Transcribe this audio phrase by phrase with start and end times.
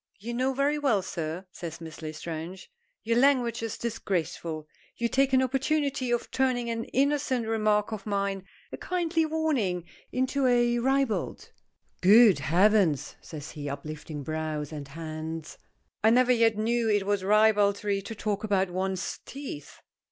[0.17, 2.71] "You know very well, sir," says Miss L'estrange.
[3.03, 4.67] "Your language is disgraceful.
[4.95, 10.47] You take an opportunity of turning an innocent remark of mine, a kindly warning, into
[10.47, 11.51] a ribald"
[12.01, 15.59] "Good heavens!" says he, uplifting brows and hands.
[16.03, 19.81] "I never yet knew it was ribaldry to talk about one's teeth."